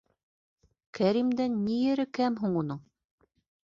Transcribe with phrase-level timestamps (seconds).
[0.99, 2.85] Кәримдән ни ере кәм һуң уның?..